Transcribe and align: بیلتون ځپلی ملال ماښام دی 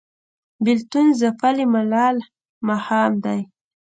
بیلتون 0.63 1.07
ځپلی 1.19 1.65
ملال 1.73 2.17
ماښام 2.67 3.11
دی 3.23 3.39